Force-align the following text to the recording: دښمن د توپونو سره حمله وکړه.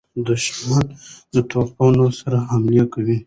دښمن 0.27 0.85
د 1.33 1.35
توپونو 1.49 2.05
سره 2.19 2.37
حمله 2.49 2.81
وکړه. 2.85 3.17